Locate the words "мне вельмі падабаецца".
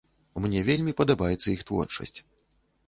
0.45-1.47